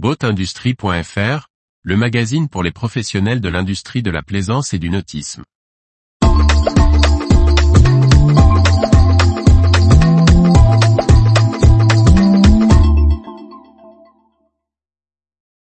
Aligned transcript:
Boatindustrie.fr, 0.00 1.48
le 1.82 1.96
magazine 1.96 2.48
pour 2.48 2.62
les 2.62 2.70
professionnels 2.70 3.40
de 3.40 3.48
l'industrie 3.48 4.00
de 4.00 4.12
la 4.12 4.22
plaisance 4.22 4.72
et 4.72 4.78
du 4.78 4.90
nautisme. 4.90 5.42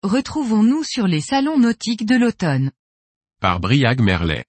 Retrouvons-nous 0.02 0.82
sur 0.82 1.06
les 1.06 1.20
salons 1.20 1.58
nautiques 1.58 2.06
de 2.06 2.16
l'automne. 2.16 2.70
Par 3.38 3.60
Briag 3.60 4.00
Merlet. 4.00 4.46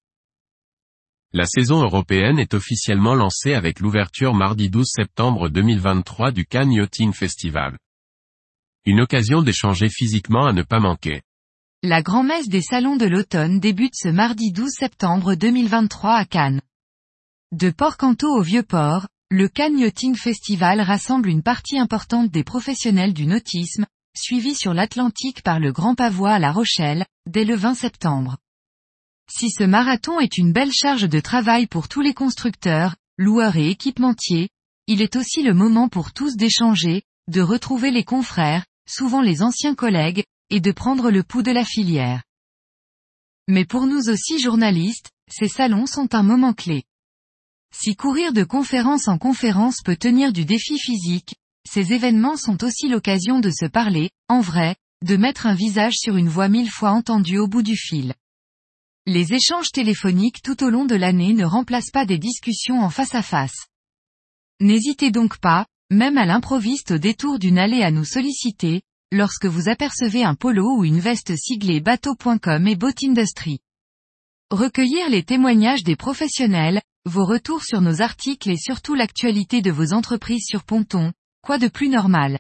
La 1.34 1.45
saison 1.45 1.81
européenne 1.81 2.39
est 2.39 2.54
officiellement 2.54 3.15
lancée 3.15 3.54
avec 3.54 3.81
l'ouverture 3.81 4.34
mardi 4.34 4.70
12 4.70 4.88
septembre 4.88 5.50
2023 5.50 6.31
du 6.31 6.45
Cannes 6.45 6.71
Yachting 6.71 7.11
Festival. 7.11 7.77
Une 8.86 9.00
occasion 9.00 9.41
d'échanger 9.41 9.88
physiquement 9.88 10.45
à 10.45 10.52
ne 10.52 10.61
pas 10.61 10.81
manquer. 10.81 11.21
La 11.83 12.01
grand-messe 12.01 12.50
des 12.50 12.61
salons 12.61 12.97
de 12.97 13.05
l'automne 13.05 13.61
débute 13.61 13.96
ce 13.96 14.10
mardi 14.10 14.51
12 14.51 14.71
septembre 14.78 15.36
2023 15.36 16.11
à 16.11 16.25
Cannes. 16.25 16.60
De 17.54 17.69
Port-Canto 17.69 18.27
au 18.27 18.41
Vieux-Port, 18.41 19.07
le 19.32 19.47
Cannes 19.47 19.79
Yachting 19.79 20.15
Festival 20.15 20.82
rassemble 20.82 21.29
une 21.29 21.43
partie 21.43 21.77
importante 21.77 22.29
des 22.29 22.43
professionnels 22.43 23.14
du 23.14 23.25
nautisme, 23.25 23.86
suivi 24.18 24.54
sur 24.54 24.74
l'Atlantique 24.74 25.43
par 25.43 25.61
le 25.61 25.71
Grand 25.71 25.96
Pavois 25.96 26.33
à 26.33 26.39
La 26.39 26.52
Rochelle, 26.52 27.05
dès 27.25 27.46
le 27.46 27.55
20 27.55 27.75
septembre. 27.75 28.36
Si 29.32 29.50
ce 29.50 29.63
marathon 29.63 30.19
est 30.19 30.38
une 30.38 30.52
belle 30.52 30.74
charge 30.74 31.07
de 31.07 31.21
travail 31.21 31.68
pour 31.68 31.88
tous 31.88 32.02
les 32.02 32.13
constructeurs, 32.13 32.97
loueurs 33.17 33.55
et 33.55 33.69
équipementiers, 33.69 34.50
il 34.88 35.02
est 35.02 35.16
aussi 35.16 35.41
le 35.41 35.53
moment 35.53 35.88
pour 35.88 36.11
tous 36.11 36.36
d'échanger, 36.36 37.03
de 37.30 37.39
retrouver 37.39 37.89
les 37.89 38.03
confrères, 38.03 38.66
souvent 38.88 39.22
les 39.22 39.42
anciens 39.42 39.75
collègues, 39.75 40.23
et 40.50 40.59
de 40.59 40.72
prendre 40.72 41.09
le 41.09 41.23
pouls 41.23 41.44
de 41.44 41.52
la 41.52 41.66
filière. 41.66 42.23
Mais 43.47 43.66
pour 43.66 43.88
nous 43.88 44.09
aussi 44.09 44.39
journalistes, 44.39 45.11
ces 45.30 45.47
salons 45.47 45.85
sont 45.85 46.16
un 46.16 46.23
moment 46.23 46.53
clé. 46.53 46.83
Si 47.75 47.95
courir 47.95 48.33
de 48.33 48.43
conférence 48.43 49.08
en 49.08 49.17
conférence 49.17 49.81
peut 49.83 49.95
tenir 49.95 50.31
du 50.31 50.45
défi 50.45 50.77
physique, 50.77 51.35
ces 51.67 51.93
événements 51.93 52.38
sont 52.38 52.63
aussi 52.63 52.88
l'occasion 52.88 53.39
de 53.39 53.49
se 53.49 53.66
parler, 53.66 54.11
en 54.27 54.41
vrai, 54.41 54.75
de 55.03 55.17
mettre 55.17 55.47
un 55.47 55.55
visage 55.55 55.95
sur 55.95 56.15
une 56.17 56.30
voix 56.30 56.49
mille 56.49 56.69
fois 56.69 56.91
entendue 56.91 57.39
au 57.39 57.47
bout 57.47 57.63
du 57.63 57.75
fil. 57.75 58.13
Les 59.05 59.33
échanges 59.33 59.71
téléphoniques 59.71 60.41
tout 60.41 60.63
au 60.63 60.69
long 60.69 60.86
de 60.86 60.95
l'année 60.95 61.33
ne 61.33 61.45
remplacent 61.45 61.91
pas 61.91 62.05
des 62.05 62.17
discussions 62.17 62.80
en 62.80 62.89
face 62.89 63.15
à 63.15 63.21
face. 63.21 63.67
N'hésitez 64.61 65.11
donc 65.11 65.39
pas, 65.39 65.65
même 65.94 66.17
à 66.17 66.25
l'improviste 66.25 66.91
au 66.91 66.97
détour 66.97 67.39
d'une 67.39 67.58
allée 67.58 67.83
à 67.83 67.91
nous 67.91 68.05
solliciter, 68.05 68.81
lorsque 69.11 69.45
vous 69.45 69.69
apercevez 69.69 70.23
un 70.23 70.36
polo 70.36 70.77
ou 70.77 70.83
une 70.83 70.99
veste 70.99 71.36
siglée 71.36 71.80
bateau.com 71.80 72.67
et 72.67 72.75
Boat 72.75 73.03
Industry. 73.03 73.59
Recueillir 74.52 75.09
les 75.09 75.23
témoignages 75.23 75.83
des 75.83 75.95
professionnels, 75.95 76.81
vos 77.05 77.25
retours 77.25 77.64
sur 77.64 77.81
nos 77.81 78.02
articles 78.02 78.49
et 78.49 78.58
surtout 78.58 78.95
l'actualité 78.95 79.61
de 79.61 79.71
vos 79.71 79.94
entreprises 79.94 80.45
sur 80.47 80.64
Ponton, 80.64 81.14
quoi 81.41 81.58
de 81.58 81.67
plus 81.67 81.89
normal? 81.89 82.39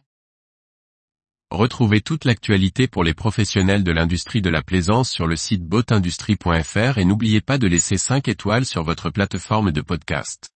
Retrouvez 1.51 2.01
toute 2.01 2.25
l'actualité 2.25 2.87
pour 2.87 3.03
les 3.03 3.13
professionnels 3.13 3.83
de 3.83 3.91
l'industrie 3.91 4.41
de 4.41 4.49
la 4.49 4.63
plaisance 4.63 5.11
sur 5.11 5.27
le 5.27 5.35
site 5.35 5.63
boatindustrie.fr 5.63 6.97
et 6.97 7.05
n'oubliez 7.05 7.41
pas 7.41 7.59
de 7.59 7.67
laisser 7.67 7.97
5 7.97 8.27
étoiles 8.27 8.65
sur 8.65 8.83
votre 8.83 9.11
plateforme 9.11 9.71
de 9.71 9.81
podcast. 9.81 10.52